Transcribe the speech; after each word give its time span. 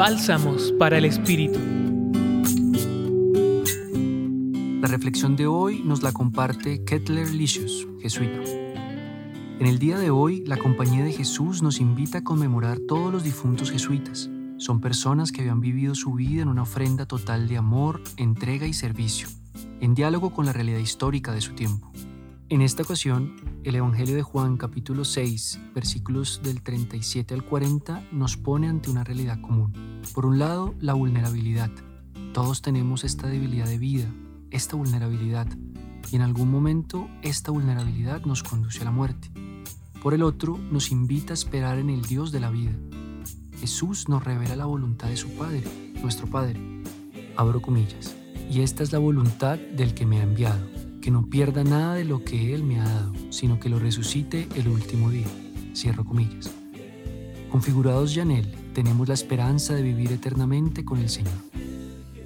Bálsamos 0.00 0.72
para 0.78 0.96
el 0.96 1.04
Espíritu. 1.04 1.58
La 4.80 4.88
reflexión 4.88 5.36
de 5.36 5.46
hoy 5.46 5.82
nos 5.84 6.02
la 6.02 6.12
comparte 6.12 6.86
Kettler 6.86 7.28
Licious, 7.28 7.86
jesuita. 8.00 8.40
En 9.58 9.66
el 9.66 9.78
día 9.78 9.98
de 9.98 10.08
hoy, 10.08 10.42
la 10.46 10.56
Compañía 10.56 11.04
de 11.04 11.12
Jesús 11.12 11.60
nos 11.60 11.80
invita 11.80 12.16
a 12.16 12.24
conmemorar 12.24 12.78
todos 12.88 13.12
los 13.12 13.24
difuntos 13.24 13.70
jesuitas. 13.70 14.30
Son 14.56 14.80
personas 14.80 15.32
que 15.32 15.42
habían 15.42 15.60
vivido 15.60 15.94
su 15.94 16.14
vida 16.14 16.40
en 16.40 16.48
una 16.48 16.62
ofrenda 16.62 17.04
total 17.04 17.46
de 17.46 17.58
amor, 17.58 18.00
entrega 18.16 18.66
y 18.66 18.72
servicio, 18.72 19.28
en 19.82 19.94
diálogo 19.94 20.30
con 20.30 20.46
la 20.46 20.54
realidad 20.54 20.78
histórica 20.78 21.32
de 21.32 21.42
su 21.42 21.52
tiempo. 21.52 21.89
En 22.50 22.62
esta 22.62 22.82
ocasión, 22.82 23.36
el 23.62 23.76
Evangelio 23.76 24.16
de 24.16 24.22
Juan 24.22 24.56
capítulo 24.56 25.04
6, 25.04 25.60
versículos 25.72 26.40
del 26.42 26.62
37 26.62 27.32
al 27.32 27.44
40 27.44 28.08
nos 28.10 28.36
pone 28.36 28.66
ante 28.66 28.90
una 28.90 29.04
realidad 29.04 29.40
común. 29.40 30.02
Por 30.12 30.26
un 30.26 30.40
lado, 30.40 30.74
la 30.80 30.94
vulnerabilidad. 30.94 31.70
Todos 32.34 32.60
tenemos 32.60 33.04
esta 33.04 33.28
debilidad 33.28 33.66
de 33.66 33.78
vida, 33.78 34.12
esta 34.50 34.74
vulnerabilidad, 34.74 35.46
y 36.10 36.16
en 36.16 36.22
algún 36.22 36.50
momento 36.50 37.08
esta 37.22 37.52
vulnerabilidad 37.52 38.22
nos 38.22 38.42
conduce 38.42 38.80
a 38.80 38.86
la 38.86 38.90
muerte. 38.90 39.30
Por 40.02 40.12
el 40.12 40.24
otro, 40.24 40.58
nos 40.58 40.90
invita 40.90 41.32
a 41.32 41.34
esperar 41.34 41.78
en 41.78 41.88
el 41.88 42.02
Dios 42.02 42.32
de 42.32 42.40
la 42.40 42.50
vida. 42.50 42.72
Jesús 43.60 44.08
nos 44.08 44.24
revela 44.24 44.56
la 44.56 44.66
voluntad 44.66 45.08
de 45.08 45.16
su 45.16 45.28
Padre, 45.36 45.62
nuestro 46.02 46.26
Padre. 46.26 46.60
Abro 47.36 47.62
comillas. 47.62 48.16
Y 48.50 48.62
esta 48.62 48.82
es 48.82 48.90
la 48.90 48.98
voluntad 48.98 49.56
del 49.56 49.94
que 49.94 50.04
me 50.04 50.18
ha 50.18 50.24
enviado 50.24 50.79
que 51.00 51.10
no 51.10 51.26
pierda 51.26 51.64
nada 51.64 51.94
de 51.94 52.04
lo 52.04 52.24
que 52.24 52.54
Él 52.54 52.62
me 52.62 52.80
ha 52.80 52.84
dado, 52.84 53.12
sino 53.30 53.58
que 53.58 53.68
lo 53.68 53.78
resucite 53.78 54.48
el 54.54 54.68
último 54.68 55.10
día. 55.10 55.26
Cierro 55.74 56.04
comillas. 56.04 56.50
Configurados 57.50 58.14
ya 58.14 58.22
en 58.22 58.30
Él, 58.32 58.54
tenemos 58.74 59.08
la 59.08 59.14
esperanza 59.14 59.74
de 59.74 59.82
vivir 59.82 60.12
eternamente 60.12 60.84
con 60.84 60.98
el 60.98 61.08
Señor. 61.08 61.34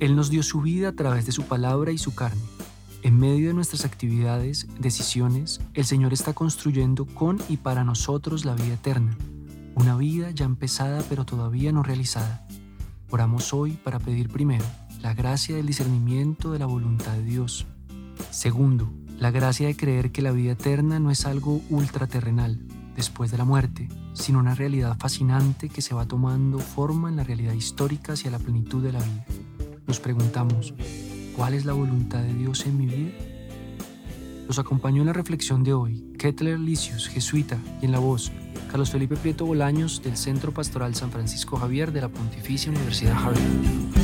Él 0.00 0.16
nos 0.16 0.28
dio 0.28 0.42
su 0.42 0.60
vida 0.60 0.88
a 0.88 0.92
través 0.92 1.24
de 1.24 1.32
su 1.32 1.44
palabra 1.44 1.92
y 1.92 1.98
su 1.98 2.14
carne. 2.14 2.42
En 3.02 3.18
medio 3.18 3.48
de 3.48 3.54
nuestras 3.54 3.84
actividades, 3.84 4.66
decisiones, 4.78 5.60
el 5.74 5.84
Señor 5.84 6.12
está 6.12 6.32
construyendo 6.32 7.06
con 7.06 7.38
y 7.48 7.58
para 7.58 7.84
nosotros 7.84 8.44
la 8.44 8.54
vida 8.54 8.74
eterna, 8.74 9.16
una 9.74 9.96
vida 9.96 10.30
ya 10.30 10.46
empezada 10.46 11.02
pero 11.08 11.24
todavía 11.24 11.70
no 11.70 11.82
realizada. 11.82 12.46
Oramos 13.10 13.52
hoy 13.52 13.72
para 13.72 13.98
pedir 13.98 14.28
primero 14.30 14.64
la 15.00 15.14
gracia 15.14 15.54
del 15.54 15.66
discernimiento 15.66 16.50
de 16.50 16.58
la 16.58 16.66
voluntad 16.66 17.12
de 17.12 17.24
Dios 17.24 17.66
Segundo, 18.34 18.92
la 19.20 19.30
gracia 19.30 19.68
de 19.68 19.76
creer 19.76 20.10
que 20.10 20.20
la 20.20 20.32
vida 20.32 20.52
eterna 20.52 20.98
no 20.98 21.12
es 21.12 21.24
algo 21.24 21.62
ultraterrenal, 21.70 22.58
después 22.96 23.30
de 23.30 23.38
la 23.38 23.44
muerte, 23.44 23.88
sino 24.12 24.40
una 24.40 24.56
realidad 24.56 24.98
fascinante 24.98 25.68
que 25.68 25.80
se 25.80 25.94
va 25.94 26.04
tomando 26.04 26.58
forma 26.58 27.08
en 27.08 27.14
la 27.14 27.22
realidad 27.22 27.52
histórica 27.52 28.14
hacia 28.14 28.32
la 28.32 28.40
plenitud 28.40 28.82
de 28.82 28.90
la 28.90 28.98
vida. 28.98 29.24
Nos 29.86 30.00
preguntamos, 30.00 30.74
¿cuál 31.36 31.54
es 31.54 31.64
la 31.64 31.74
voluntad 31.74 32.24
de 32.24 32.34
Dios 32.34 32.66
en 32.66 32.76
mi 32.76 32.86
vida? 32.86 33.12
Los 34.48 34.58
acompañó 34.58 35.02
en 35.02 35.06
la 35.06 35.12
reflexión 35.12 35.62
de 35.62 35.72
hoy 35.72 36.12
Kettler 36.18 36.58
Licius, 36.58 37.08
jesuita, 37.08 37.56
y 37.80 37.86
en 37.86 37.92
la 37.92 38.00
voz 38.00 38.32
Carlos 38.68 38.90
Felipe 38.90 39.14
Prieto 39.14 39.46
Bolaños 39.46 40.02
del 40.02 40.16
Centro 40.16 40.52
Pastoral 40.52 40.96
San 40.96 41.12
Francisco 41.12 41.56
Javier 41.56 41.92
de 41.92 42.00
la 42.00 42.08
Pontificia 42.08 42.72
Universidad 42.72 43.14
Javeriana. 43.14 44.03